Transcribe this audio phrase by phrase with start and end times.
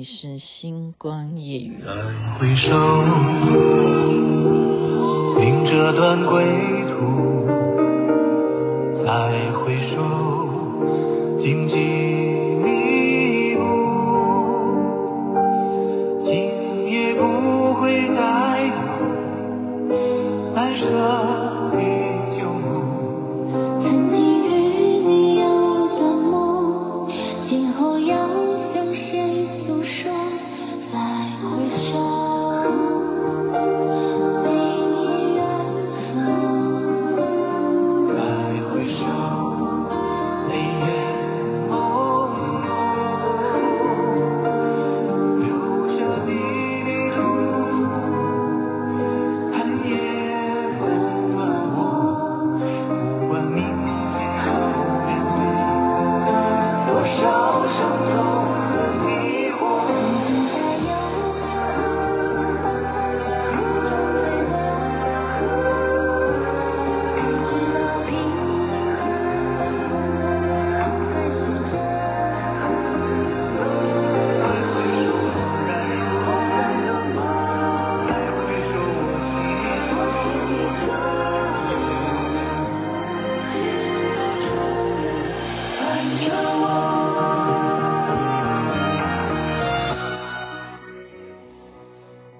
[0.00, 1.76] 里是星光夜语。
[1.84, 1.92] 再
[2.38, 2.72] 回首，
[5.42, 6.42] 迎这段归
[6.88, 7.44] 途。
[9.04, 10.00] 再回首，
[11.38, 11.76] 荆棘
[12.64, 13.60] 密布，
[16.24, 16.30] 今
[16.90, 18.72] 夜不会再有
[20.54, 21.29] 难舍。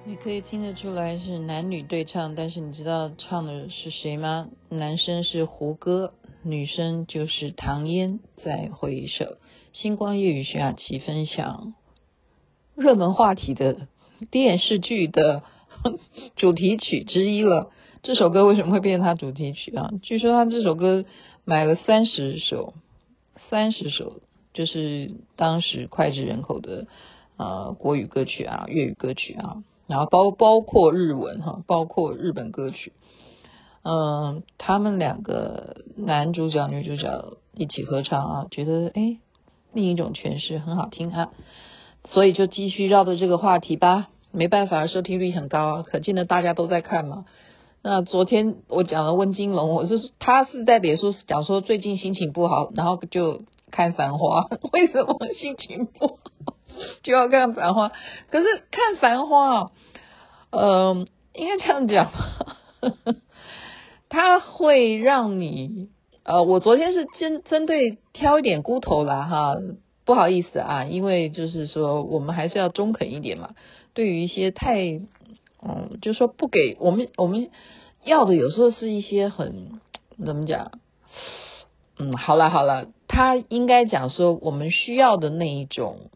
[0.03, 4.49] 你可以听得出来是男女对唱，但是你知道唱的是谁吗？
[4.69, 8.19] 男生是胡歌，女生就是唐嫣。
[8.43, 9.37] 再回首，
[9.73, 11.73] 星光夜雨徐雅琪分享
[12.75, 13.87] 热门话题的
[14.29, 15.43] 电视剧的
[16.35, 17.71] 主题曲之一了。
[18.03, 19.91] 这首歌为什么会变成他主题曲啊？
[20.01, 21.05] 据说他这首歌
[21.45, 22.73] 买了三十首，
[23.51, 24.21] 三十首
[24.53, 26.87] 就是当时脍炙人口的
[27.37, 29.63] 呃国语歌曲啊，粤语歌曲啊。
[29.85, 32.91] 然后包包括日文哈，包括日本歌曲，
[33.83, 39.19] 嗯，他们两个男主角女主角一起合唱啊，觉得哎，
[39.73, 41.29] 另一种诠释很好听啊，
[42.09, 44.09] 所以就继续绕着这个话题吧。
[44.31, 47.25] 没办法，收听率很高啊，可见的大家都在看嘛。
[47.83, 54.45] 那昨天我讲了温金龙，我是他是在脸书讲说最近心情不好，然后就看繁花。
[54.71, 56.17] 为什么心情不好？
[57.01, 57.91] 就要看繁花，
[58.29, 59.71] 可是看繁花，
[60.51, 62.45] 嗯、应该这样讲吧，
[64.09, 65.89] 他会让你，
[66.23, 69.55] 呃，我昨天是针针对挑一点菇头啦哈，
[70.05, 73.55] 不好意思啊，因为就是说我们还是要中肯一点嘛，
[73.95, 75.01] 对于一些太，
[75.61, 77.49] 嗯，就说不给我们我们
[78.03, 79.79] 要的有时候是一些很
[80.25, 80.71] 怎么讲，
[81.97, 86.09] 嗯，好了好了，他应该讲说我们需要的那一种。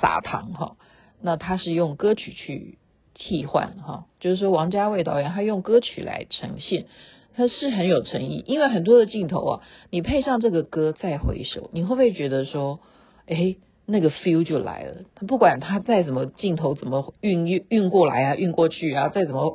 [0.00, 0.76] 撒糖哈，
[1.20, 2.78] 那他是用歌曲去
[3.14, 6.86] 替换哈，就是说王家卫导演他用歌曲来呈现，
[7.36, 12.80] 他是很有诚意，因为很多的镜头啊，你配上这个歌再回首，你会不会觉得说，
[13.26, 13.54] 哎，
[13.92, 15.02] 那个 feel 就来了？
[15.14, 19.54] 他不管他再怎么镜头怎么运运运过来啊，运过去啊，再怎么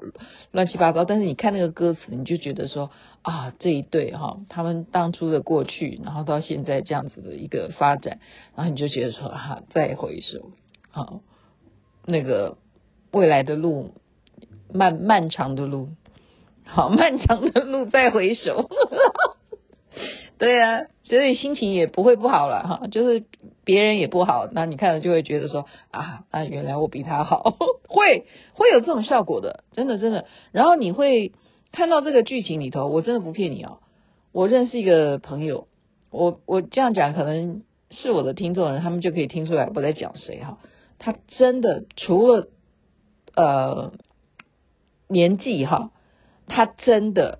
[0.51, 2.91] 乱七八糟，但是你看那个歌词，你就觉得说
[3.23, 8.19] 啊，这一对哈，他们当初的过去，然后到现在这样子的一个发展，
[8.55, 10.51] 然后你就觉得说啊，再回首，
[10.91, 11.21] 好，
[12.05, 12.57] 那个
[13.11, 13.95] 未来的路
[14.71, 15.89] 漫漫长的路，
[16.63, 18.69] 好漫长的路再回首。
[20.37, 23.25] 对啊，所以心情也不会不好了哈，就是
[23.65, 27.57] 别人也不好，那你看了就会觉得说啊啊，原来我比他好，
[27.89, 30.25] 会会有这种效果的，真的真的。
[30.51, 31.31] 然后你会
[31.71, 33.79] 看到这个剧情里头，我真的不骗你哦，
[34.31, 35.67] 我认识一个朋友，
[36.11, 40.59] 我我这样讲可能是我的听众人，他们就可以听出来我在讲谁哈。
[40.99, 42.47] 他真的除了
[43.35, 43.91] 呃
[45.07, 45.89] 年纪哈，
[46.45, 47.39] 他真的。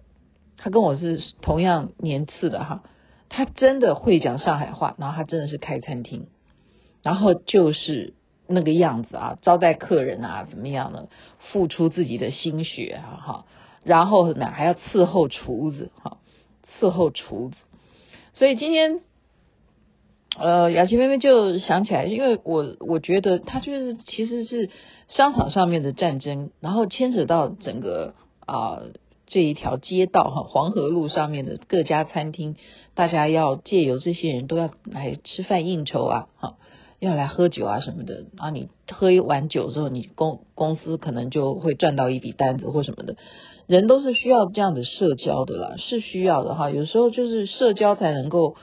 [0.57, 2.83] 他跟我是同样年次的哈，
[3.29, 6.25] 他真的会讲上海话，然后他真的是开餐厅，
[7.03, 8.15] 然后就是
[8.47, 11.09] 那个样子啊，招待客人啊，怎么样的？
[11.51, 13.45] 付出自己的心血啊，哈，
[13.83, 16.17] 然后呢还要伺候厨子哈，
[16.79, 17.55] 伺候厨子，
[18.33, 19.01] 所以今天，
[20.39, 24.71] 呃，雅琪妹妹就想起来，因为我我觉得他就是其实是
[25.07, 28.15] 商场上面的战争，然后牵扯到整个
[28.45, 28.81] 啊。
[29.27, 32.55] 这一条街道哈，黄河路上面的各家餐厅，
[32.95, 36.55] 大家要借由这些人都要来吃饭应酬啊，哈，
[36.99, 38.25] 要来喝酒啊什么的。
[38.37, 43.17] 然后你喝一碗酒之后，你公公司可能就会赚到一笔单子或什么的。
[43.67, 46.69] 人都是需要这样的社交的啦，是需要的哈。
[46.69, 48.55] 有时候就是社交才能够，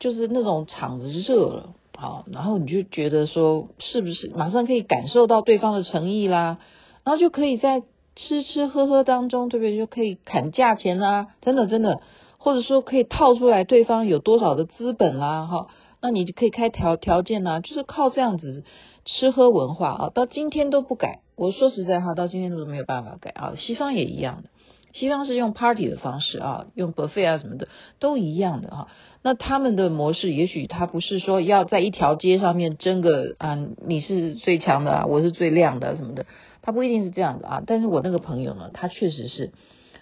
[0.00, 6.58] 就是那种场子热了，哈，然后你就觉得说是不是马上可以感受到对方的诚意啦，
[7.04, 7.82] 然后就可以在
[8.14, 9.76] 吃吃喝喝当中，对不对？
[9.76, 12.00] 就可以砍价钱啦，真的真的，
[12.38, 15.68] 或者说可以套出来对方有多少的资本啦，哈，
[16.00, 18.64] 那你就可以开条条件啦，就是靠这样子
[19.04, 21.20] 吃喝文化啊，到今天都不改。
[21.36, 23.54] 我说实在话，到今天都没有办法改啊。
[23.56, 24.50] 西方也一样的，
[24.92, 27.68] 西方是用 party 的方式啊，用 buffet 啊什么的
[27.98, 28.88] 都一样的哈。
[29.22, 36.26] 那他们的模式，也许他不是说要在一条街上面争个啊，你是最强的，我是最亮的什么的，
[36.62, 37.62] 他不一定是这样的啊。
[37.66, 39.52] 但是我那个朋友呢，他确实是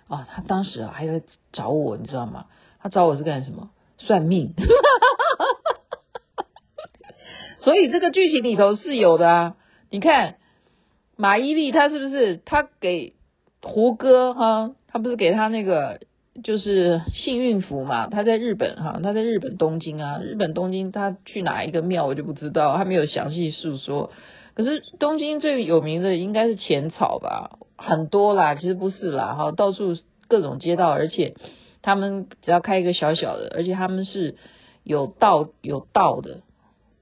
[0.06, 1.22] 啊，他当时啊还在
[1.52, 2.46] 找我，你知道吗？
[2.78, 3.70] 他找我是干什么？
[3.98, 4.54] 算命。
[7.58, 9.56] 所以这个剧情里头是有的啊，
[9.90, 10.36] 你看。
[11.16, 13.12] 马伊琍，她是不是她给
[13.60, 14.74] 胡歌哈？
[14.88, 16.00] 她不是给他那个
[16.42, 18.06] 就是幸运符嘛？
[18.06, 24.12] 他在日本哈，他在日本东京啊，日本东京他去哪一个庙我就不知道，他没有详细述说。
[24.60, 27.58] 可是东京最有名的应该是浅草吧？
[27.78, 29.96] 很多啦，其实不是啦哈，到处
[30.28, 31.34] 各种街道，而且
[31.80, 34.36] 他们只要开一个小小的，而且他们是
[34.84, 36.42] 有道有道的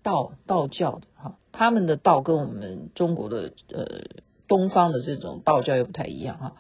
[0.05, 1.35] 道道教的哈。
[1.51, 3.87] 他们的道跟我们中国的呃
[4.47, 6.53] 东方的这种道教又不太一样哈，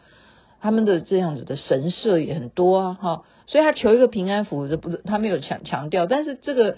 [0.60, 6.76] 他们的这样子的神社也很多啊哈，所以他求一个平安符，这不是他没有强强调，但是这个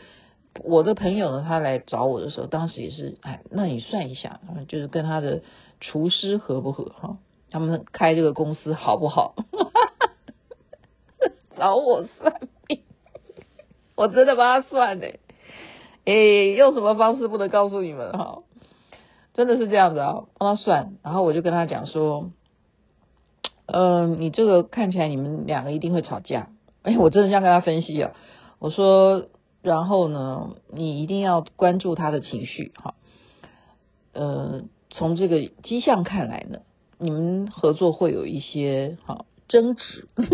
[0.64, 5.42] 我的朋友呢，他来找我的时候，当时也是哎，那你算一下，就是跟他的
[5.80, 7.18] 厨师合不合哈，
[7.50, 9.34] 他们开这个公司好不好？
[11.56, 12.80] 找我算命，
[13.94, 15.18] 我真的帮他算的。
[16.06, 16.14] 哎，
[16.56, 18.42] 用什么方式不能告诉你们哈？
[19.34, 22.30] 真的是这样子啊，帮他算，然后我就跟他讲说，
[23.66, 26.48] 嗯、你这个看起来你们两个一定会吵架。
[26.82, 28.12] 哎，我真的想跟他分析啊，
[28.58, 29.26] 我说，
[29.62, 32.94] 然后呢，你一定要关注他的情绪哈。
[34.12, 36.60] 呃，从这个迹象看来呢，
[36.98, 40.08] 你们合作会有一些哈争执。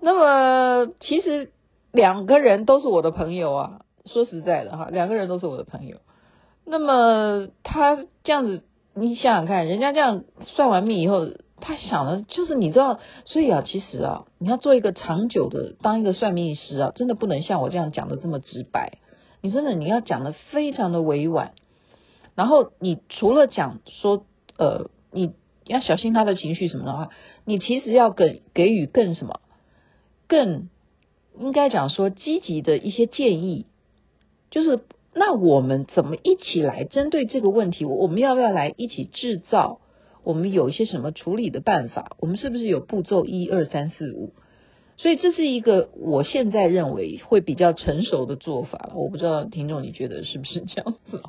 [0.00, 1.52] 那么其实。
[1.90, 5.96] 两个人都是我的朋友啊，说实在的哈，两个人都是我的朋友。
[6.66, 8.62] 那么他这样子，
[8.92, 11.26] 你想想看，人家这样算完命以后，
[11.60, 18.98] 他想的就是你知道，所以啊，其实啊，你要做一个长久的当一个算命师啊，真的不能像我这样讲的这么直白，
[19.40, 21.52] 你真的你要讲的非常的委婉。
[22.34, 24.24] 然后你除了讲说
[24.56, 25.32] 呃，你
[25.66, 27.08] 要小心他的情绪什么的话，
[27.44, 29.40] 你其实要给给予更什么
[30.26, 30.68] 更。
[31.40, 33.66] 应该讲说积极的一些建议，
[34.50, 34.80] 就是
[35.14, 37.84] 那我们怎么一起来针对这个问题？
[37.84, 39.78] 我们要不要来一起制造？
[40.28, 42.14] 我们有一些什么处理的办法？
[42.20, 44.34] 我们是不是有步骤一二三四五？
[44.98, 48.90] 所以这是一个我现在认为会比较成熟的做法。
[48.94, 51.22] 我不知道听众你觉得是不是这样子？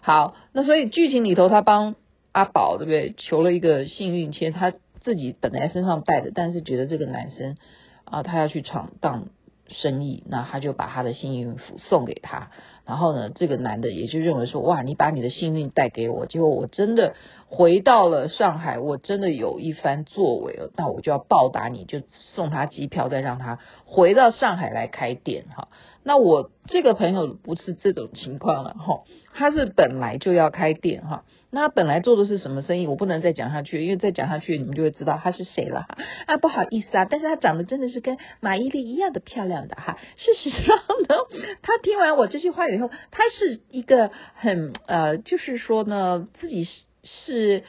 [0.00, 1.94] 好，那所以剧情里头他帮
[2.32, 3.14] 阿宝对不对？
[3.16, 4.72] 求了一个幸运签，他
[5.04, 7.56] 自己本来身上带的，但是觉得这个男生。
[8.02, 9.28] 啊，他要去闯荡
[9.68, 12.50] 生意，那他就把他的幸运符送给他。
[12.84, 17.14] 然后呢，这个男的也就认为说，哇，你把你的幸运带给我，结果我真的
[17.48, 25.68] 回到了上海，我真的有一番作为了，那我就要报答你，就送他机票，再让他回到上海来开店哈。
[26.04, 29.02] 那我这个朋友不是这种情况了哈，
[29.34, 31.24] 他是本来就要开店哈。
[31.56, 32.86] 那他本来做的是什么生意？
[32.86, 35.96] 我不能再讲下去，因为再讲下去你们就会知道他是谁了哈。
[36.26, 39.98] 啊，不好意思啊，但是他长得真的是跟马伊琍一样的漂亮的哈。
[40.18, 40.76] 事实上
[41.08, 41.16] 呢，
[41.62, 46.72] 他听完我这些话以后，他是一个很呃，就是说呢，自己是
[47.02, 47.64] 是。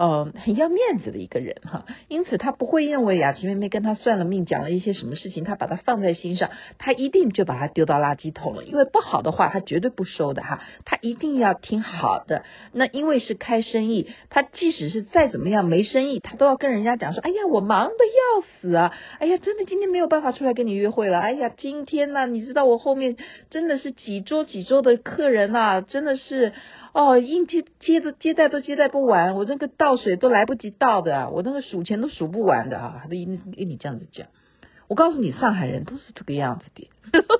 [0.00, 8.64] 呃，很要面子的一个人哈，因此他不会认为雅琪妹妹跟他算了命，讲了一些什么事情，他把它放在心上，他一定就把它丢到垃圾桶了。
[8.64, 12.44] 因为不好的话，他绝对不收的哈，他一定要听好的。
[12.72, 18.94] 那因为是开生意，他即使是再怎么样没生意，他都要跟人家讲说：“哎呀，我忙得要死啊！
[19.18, 21.20] 哎呀，真的今天没有办法出来跟你约会了。
[21.20, 23.18] 哎呀，今天呢，你知道我后面
[23.50, 26.54] 真的是几桌几桌的客人啊，真的是。”
[26.92, 33.00] 哦，应接接着接待都接待不完，我这个倒水都来不及倒的，我那个数钱都数不完的啊！
[33.02, 33.18] 他都跟
[33.68, 34.26] 你这样子讲，
[34.88, 36.90] 我告诉你，上海人都是这个样子的。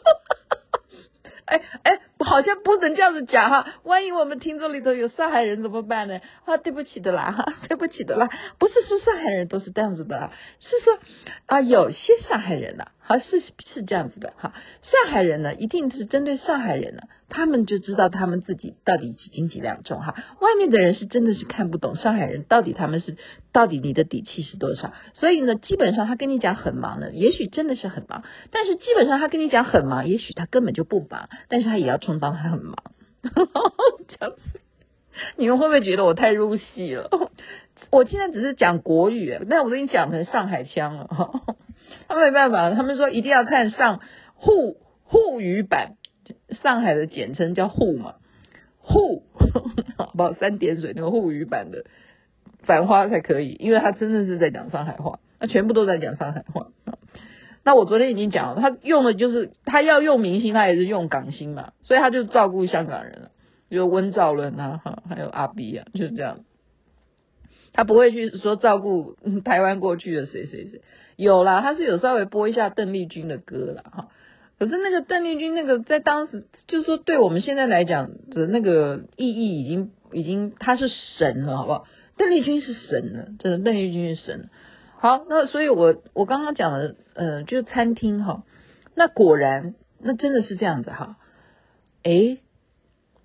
[1.47, 6.21] 哎哎，好像不能这样子讲哈，万一我们听众里头有上海人怎么办呢？
[6.45, 8.29] 啊，对不起的啦，哈，对不起的啦，
[8.61, 10.31] 不是说上海人都是这样子的，
[10.61, 10.97] 是说
[11.47, 14.55] 啊，有些上海人呐、好是是这样子的哈。
[14.83, 20.15] 上海人呢，一定是针对上海人呢，他们就知道他们自己到底几斤几两重哈。
[20.41, 23.17] 外面的人是真的是看不懂上海人到底他们是
[23.51, 24.93] 到底你的底气是多少。
[25.15, 32.77] 所以呢，基本上他跟你讲很忙呢，也许真的是很忙，但是基本上他跟你讲很忙，也许他根本就不忙，但是他也要充当他很忙。
[34.07, 34.61] 这样子，
[35.37, 37.11] 你们会不会觉得我太入戏了？
[37.91, 41.09] 我现在只是讲国语，但我都已经讲成上海腔了。
[42.11, 44.01] 他没办法，他们说一定要看上
[44.35, 45.97] 沪沪语版，
[46.63, 48.17] 上海的简称叫沪嘛，
[48.79, 49.23] 沪
[49.97, 50.33] 好不好？
[50.35, 51.85] 三点水那个沪语版的
[52.65, 56.67] 繁花才可以，因为他真的是在讲上海话，他全部都在讲上海话。
[57.63, 63.31] 那我昨天已经讲了，他用的就是他要用明星，他也是用港星嘛，所以他就照顾香港人了，
[63.71, 66.41] 就温兆伦啊，哈，还有阿 B 啊，就是这样。
[67.73, 69.15] 他不会去说照顾
[69.45, 70.81] 台湾过去的谁谁谁，
[71.23, 73.85] 有啦，他是有稍微播一下邓丽君的歌啦。
[73.91, 74.09] 哈。
[74.59, 81.87] 可是那个邓丽君那个在当时，就是说对我们现在来讲的那个意义已经已经他是神了，好不好？
[82.17, 84.49] 邓丽君是神了，真的，邓丽君是神。
[84.99, 88.45] 好，那所以我我刚刚讲的，呃，就是餐厅哈，
[88.95, 91.17] 那果然那真的是这样子哈。
[92.03, 92.41] 诶，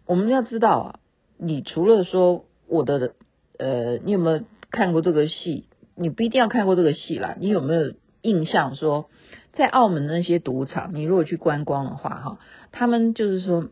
[0.05, 0.99] 我们要知道啊，
[1.37, 3.13] 你除了说我的。
[3.57, 5.69] 呃，你有没有看过这个戏？
[5.95, 7.35] 你不一定要看过这个戏啦。
[7.39, 9.09] 你有没有印象说，
[9.53, 12.39] 在澳门那些赌场，你如果去观光的话，哈，
[12.71, 13.69] 他们就是说，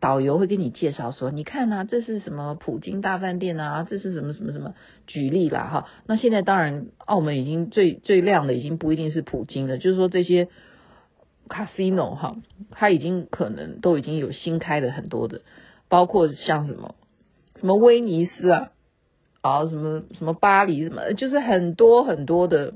[0.00, 4.74] 导游会给你介绍说，你看啊，这是什么普京大饭店啊，这是什么什么什么，
[5.06, 5.86] 举例啦，哈。
[6.06, 10.48] 那现在当然，澳门已经最最亮的，已经不一定是普京了，就是说这些
[11.48, 12.36] casino 哈，
[12.70, 15.42] 它已经可能都已经有新开的很多的，
[15.88, 16.96] 包括像什么
[17.60, 18.70] 什么威尼斯啊。
[19.42, 22.74] 啊，什么什么巴黎什么，就是很多很多的，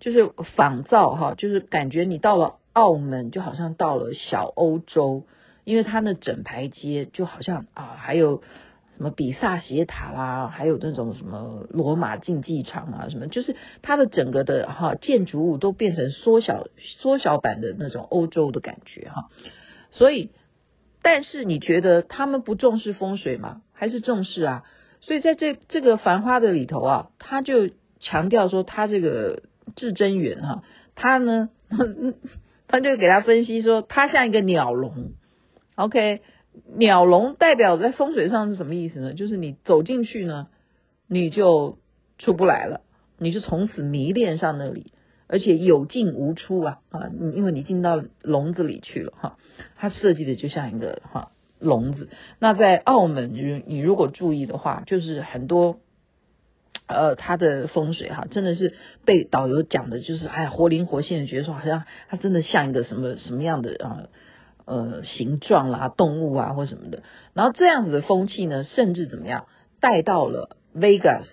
[0.00, 5.24] 就是仿造哈，就是感觉你到了澳门就好像到了小欧洲，
[5.64, 8.42] 因为它那整排街就好像啊，还有
[8.96, 19.30] 什么比萨斜塔啦，还有那种什么罗马竞技场啊，什么，就是它的整个的哈建筑物都变成缩小缩小版的那种欧洲的感觉哈，
[19.92, 20.30] 所以，
[21.00, 23.62] 但是你觉得他们不重视风水吗？
[23.72, 24.64] 还是重视啊？
[25.02, 29.42] 所以在这这个繁花的里头啊，他就强调说，他这个
[29.74, 30.62] 至真园哈，
[30.94, 31.48] 他呢，
[32.68, 35.12] 他就给他分析说，他像一个鸟笼
[35.74, 36.20] ，OK，
[36.76, 39.14] 鸟笼代表在风水上是什么意思呢？
[39.14, 40.48] 就是你走进去呢，
[41.08, 41.78] 你就
[42.18, 42.82] 出不来了，
[43.18, 44.92] 你就从此迷恋上那里，
[45.26, 49.38] 而且有进无出啊啊，因为你进到笼子里去了哈，
[49.76, 51.32] 他设计的就像一个哈。
[51.60, 55.78] 笼子，那在澳门，你你如果注意的话，就是很多，
[56.86, 58.74] 呃，它的风水哈，真的是
[59.04, 64.08] 被导游讲的，就是哎呀，活灵活现的，觉得说好像它真的像一个什么什么样的啊，
[64.64, 67.02] 呃，形状啦，动物啊或什么的。
[67.34, 69.46] 然后这样子的风气呢，甚至怎么样
[69.80, 71.26] 带到了 Vegas，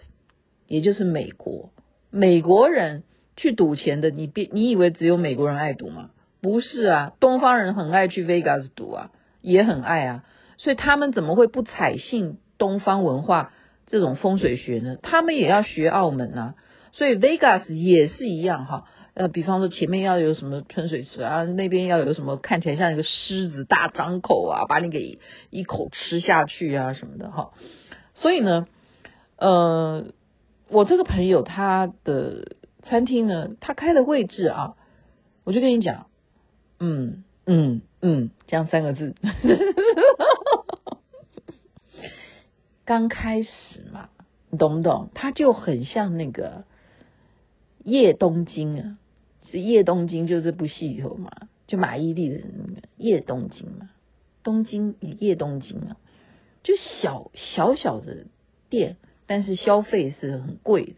[0.67, 1.71] 也就是美国，
[2.11, 3.03] 美国人
[3.35, 6.09] 去赌钱的，你别你以为只有美国人爱赌吗？
[6.41, 9.11] 不是啊，东方人很爱去 Vegas 赌啊。
[9.47, 10.23] 也很爱啊，
[10.57, 13.53] 所以他们怎么会不采信东方文化
[13.85, 14.97] 这种风水学呢？
[15.01, 16.55] 他们也要学澳门啊，
[16.91, 18.83] 所以 Vegas 也是一样哈。
[19.13, 25.17] 呃，比方说前面要有什么喷水池啊，那边要有什么看起来像一个狮子大张口啊，把你给
[25.49, 27.51] 一口吃下去啊什么的哈。
[28.15, 28.67] 所以呢，
[29.37, 30.07] 呃，
[30.67, 34.75] 我这个朋友他的餐厅呢，他开的位置啊，
[35.45, 36.07] 我就跟你讲，
[36.81, 37.81] 嗯嗯。
[38.01, 39.15] 嗯，这样三个字，
[42.85, 44.09] 刚开始嘛，
[44.49, 45.09] 你懂不懂？
[45.15, 46.63] 它就很像那个
[47.83, 48.97] 叶东京啊，
[49.49, 51.31] 是叶东京，就这部戏里头嘛，
[51.65, 53.89] 就马伊琍的那个叶东京嘛，
[54.43, 55.97] 东京叶东京啊，
[56.63, 58.27] 就小小小的
[58.69, 60.93] 店，但是消费是很贵的，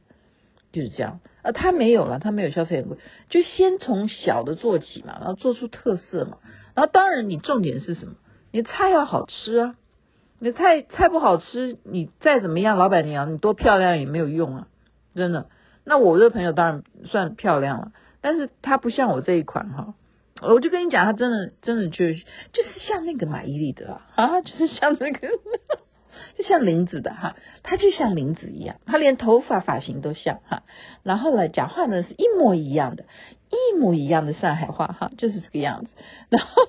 [0.74, 1.22] 就是这样。
[1.42, 2.98] 啊，他没有了，他没有消费很贵，
[3.30, 6.38] 就先从小的做起嘛，然后做出特色嘛。
[6.80, 8.14] 那当然，你重点是什么？
[8.52, 9.76] 你菜要好吃啊！
[10.40, 14.68] 你菜菜不好吃，你再怎么样，老板娘你多漂亮也没有用啊！
[15.14, 15.48] 真的。
[15.84, 19.94] 那我这朋友当然算漂亮了，但是她不像我这一款哈。
[20.42, 25.28] 我就跟你讲，他真的真的就就是像那个马伊琍的啊，就是像那个，
[26.40, 30.64] 就像林子的哈，他就像林子一样，他连头发发型都像哈。
[31.04, 33.04] 然后呢，讲话呢是一模一样的。
[33.52, 35.90] 一模一样的上海话哈，就是这个样子。
[36.30, 36.62] 然后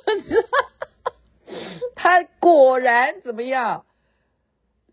[1.95, 3.85] 他 果然怎么样？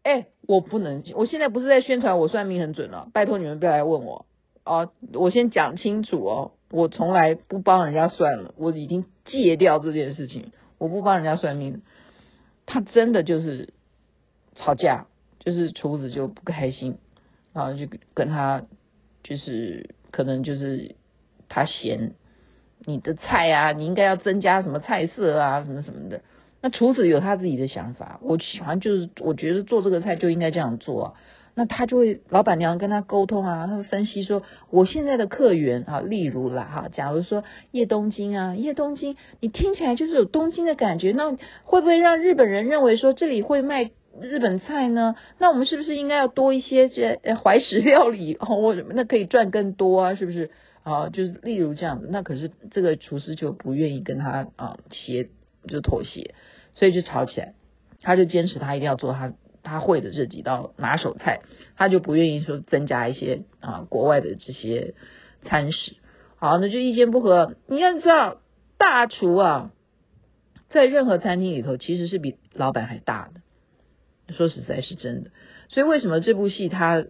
[0.03, 4.27] 哎，我不能，我现在不是在宣传我算命很准了，拜托你们不要来问我。
[4.63, 11.81] 哦，我先讲清楚哦，我从来不帮人家算了，我已经戒掉这件事情，我不帮人家算命。
[12.65, 13.73] 他真的就是
[14.57, 15.05] 吵架，
[15.39, 16.97] 就是厨子就不开心，
[17.53, 18.63] 然后就跟他
[19.23, 20.95] 就是可能就是
[21.47, 22.11] 他嫌
[22.85, 26.21] 你的菜啊，你应该要增加什么菜色啊，什么什么的。
[26.61, 31.15] 那厨子有他自己的想法，我喜欢就是我觉得做这个菜就应该这样做。
[31.53, 43.89] 那他就会，老板娘跟他沟通啊，他分析说，我现在的客源啊，例如啦哈，假如说叶东京啊，叶东京，你听起来就是有东京的感觉，那会不会让日本人认为说这里会卖
[44.21, 45.15] 日本菜呢？
[45.39, 48.55] 那我们是不是应该要多一些这怀石料理 哦？
[48.55, 50.51] 我那可以赚更多啊，是不是
[50.83, 51.09] 啊？
[51.09, 55.29] 就是例如这样子，那可是这个厨师就不愿意跟他啊协
[55.67, 56.33] 就妥协，
[56.75, 57.53] 所以就吵起来，
[58.01, 59.33] 他就坚持他一定要做他。
[59.63, 61.41] 他会的这几道拿手菜，
[61.75, 64.93] 他就不愿意说增加一些啊国外的这些
[65.43, 65.97] 餐食。
[66.37, 67.55] 好，那就意见不合。
[67.67, 68.37] 你要知道，
[68.77, 69.71] 大厨啊，
[70.69, 73.41] 在任何餐厅里头其实是比老板还大的。
[74.29, 75.31] 说实在，是真的。
[75.69, 77.05] 所以为什么这部戏他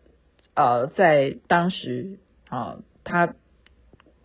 [0.56, 2.20] 呃在当时
[2.50, 3.34] 啊，他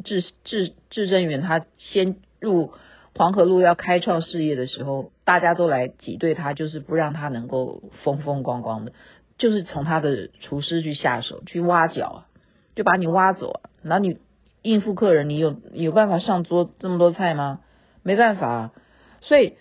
[0.04, 2.72] 至至至真元他先入
[3.14, 8.92] 黄河路要开创事业的时候，大家都来挤兑他，就是不让他能够风风光光的，
[9.38, 12.26] 就是从他的厨师去下手，去挖角啊，
[12.74, 13.70] 就把你挖走啊。
[13.82, 14.18] 然后你
[14.62, 17.60] 应付客人，你有有办法上桌这么多菜吗？
[18.02, 18.72] 没办法啊。
[19.20, 19.56] 所以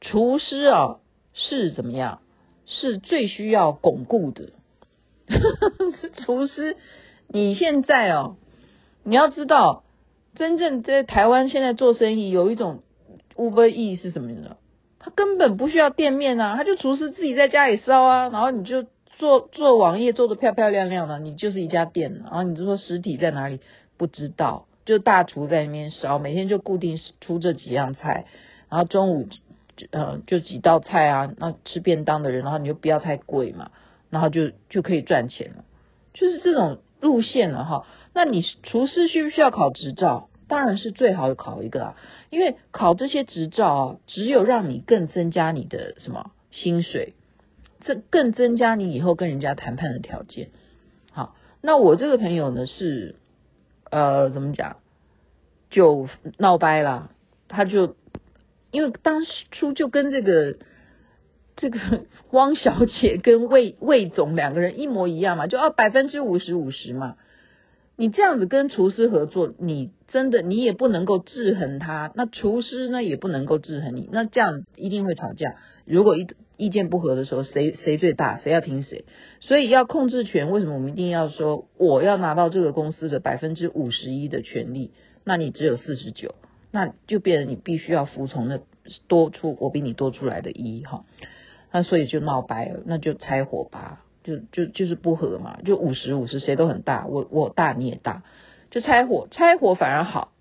[0.00, 0.98] 厨师啊
[1.32, 2.20] 是怎么样？
[2.70, 4.50] 是最需要巩固的。
[6.24, 6.78] 厨师，
[7.28, 8.36] 你现在哦，
[9.04, 9.84] 你要知道，
[10.34, 12.82] 真正在台湾现在做生意有一种。
[13.36, 14.58] Uber E 是什么呢？
[14.98, 18.84] 他根本不需要店面啊，他就厨师自己在家里烧啊，然后你就
[19.16, 22.20] 做做网页做得漂漂亮亮的，你就是一家店。
[22.22, 23.60] 然后你就说实体在哪里？
[23.96, 28.26] 不知道，就大厨在那边烧，每天就固定出这几样菜，
[28.68, 29.26] 然后中午
[29.90, 33.70] 呃就几道菜啊，那吃便当的人，然后你就不要太贵嘛，
[34.10, 35.64] 然后就就可以赚钱了，
[36.14, 37.86] 就是这种路线了哈。
[38.12, 40.28] 那你厨师需不需要考执照？
[40.48, 41.96] 当然是最好考一个啊，
[42.28, 47.14] 因为考这些执照啊，只有让你更增加你的什么薪水，
[47.84, 50.48] 这更增加你以后跟人家谈判的条件。
[51.12, 53.14] 好，那我这个朋友呢是，
[53.92, 54.78] 呃，怎么讲，
[55.70, 57.12] 就闹掰了，
[57.46, 57.94] 他就
[58.70, 60.56] 因为当初就跟这个
[61.56, 61.78] 这个
[62.30, 67.16] 汪小姐跟魏魏总两个人一模一样嘛，就要百分之五十五十嘛。
[67.96, 75.56] 你这样子跟厨师合作，你真的你也不能够制衡他，那厨师呢也不能够制衡你，那这样一定会吵架。
[75.84, 79.04] 如果意意见不合的时候，谁谁最大，谁要听谁？
[79.40, 84.92] 所以要控制权，为什么我们一定要说我要拿到这个公司的百分之五十一的权利？
[85.24, 86.34] 那你只有四十九，
[86.70, 88.60] 那就变成你必须要服从那
[89.08, 91.04] 多出我比你多出来的一哈，
[91.72, 94.04] 那所以就闹掰了，那就拆伙吧。
[94.22, 98.22] 就就就是不合嘛，就五十五十，谁都很大，我我大你也大，
[98.70, 100.32] 就拆伙，拆伙反而好，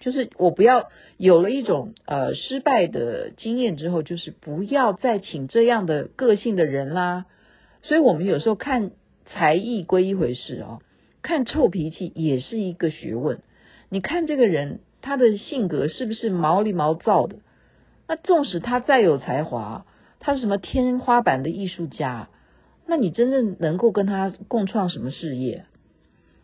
[0.00, 7.24] 就是我不要有了一种呃失败的经验之后，就是不要再请这样的个性的人啦。
[7.80, 8.90] 所以我们有时候看
[9.24, 10.82] 才艺归一回事哦，
[11.22, 13.38] 看臭脾气也是一个学问。
[13.88, 17.36] 你看这个人他的性格是不是毛里毛躁的？
[18.08, 19.84] 那纵使他再有才华，
[20.20, 22.28] 他是什么天花板的艺术家？
[22.86, 25.64] 那你真正能够跟他共创什么事业？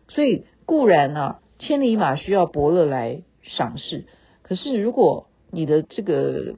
[0.09, 4.07] 所以固然呢、啊，千里马需要伯乐来赏识。
[4.43, 6.55] 可是如果你的这个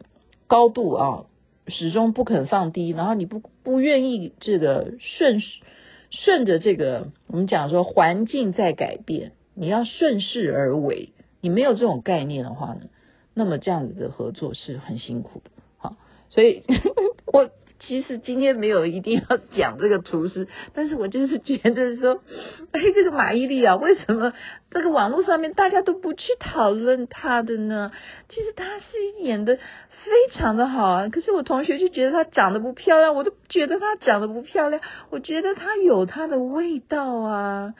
[0.47, 1.25] 高度啊，
[1.67, 5.41] 始终不肯放低，然后你不不愿意这个顺
[6.11, 12.83] 顺着这个我们讲说环境在改变，你要顺势而为，你没有这种概念的话呢，
[13.35, 15.51] 那么这样子的合作是很辛苦的。
[15.79, 15.97] 好，
[16.31, 16.63] 所以
[17.33, 17.51] 我。
[17.83, 22.23] 其实今天没有一定要讲这个厨师，但是我就是觉得说，
[22.73, 24.35] 哎，这个马伊琍啊，为什么
[24.71, 27.91] 这个网络上面大家都不去讨论她的呢？
[28.29, 37.73] 其实她是演的非常的好啊，可是我同学就觉得她长得不漂亮，我都觉得她长得不漂亮，我觉得她有她的味道啊。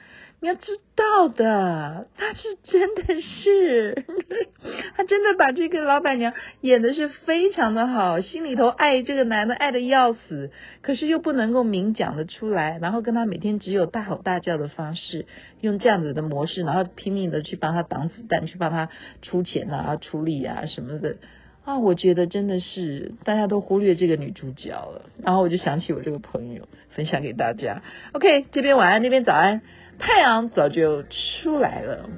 [0.43, 4.05] 你要知道的，他是真的是，
[4.97, 10.49] 他真的把这个老板娘演的是非常的好，心里头爱这个男的爱的要死，
[10.81, 15.27] 可是又不能够明讲的出来，然后跟他每天只有大吼大叫的方式，
[15.61, 18.89] 用这样子的模式，然后拼命的去帮他挡子弹，去帮他
[19.21, 21.17] 出钱啊、出力啊什么的，
[21.63, 25.03] 啊，我觉得真的是大家都忽略这个女主角了。
[25.23, 27.83] 然后我就想起我这个朋友，分享给大家。
[28.13, 29.61] OK，这边晚安，那边早安，
[29.99, 32.09] 太阳早就出来了。